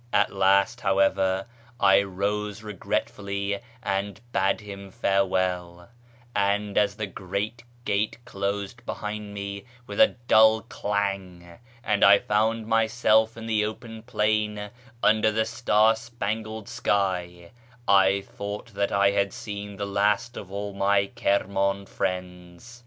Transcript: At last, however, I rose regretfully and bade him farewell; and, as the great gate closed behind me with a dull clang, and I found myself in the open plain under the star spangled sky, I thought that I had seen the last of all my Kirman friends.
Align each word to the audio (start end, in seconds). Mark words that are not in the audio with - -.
At 0.11 0.33
last, 0.33 0.81
however, 0.81 1.45
I 1.79 2.01
rose 2.01 2.63
regretfully 2.63 3.59
and 3.83 4.19
bade 4.31 4.59
him 4.61 4.89
farewell; 4.89 5.89
and, 6.35 6.75
as 6.75 6.95
the 6.95 7.05
great 7.05 7.63
gate 7.85 8.17
closed 8.25 8.83
behind 8.87 9.35
me 9.35 9.63
with 9.85 9.99
a 9.99 10.15
dull 10.27 10.61
clang, 10.63 11.59
and 11.83 12.03
I 12.03 12.17
found 12.17 12.65
myself 12.65 13.37
in 13.37 13.45
the 13.45 13.63
open 13.63 14.01
plain 14.01 14.71
under 15.03 15.31
the 15.31 15.45
star 15.45 15.95
spangled 15.95 16.67
sky, 16.67 17.51
I 17.87 18.21
thought 18.21 18.73
that 18.73 18.91
I 18.91 19.11
had 19.11 19.31
seen 19.31 19.75
the 19.75 19.85
last 19.85 20.35
of 20.35 20.51
all 20.51 20.73
my 20.73 21.11
Kirman 21.15 21.85
friends. 21.87 22.79